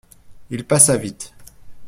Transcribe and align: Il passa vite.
Il 0.49 0.65
passa 0.65 0.97
vite. 0.97 1.31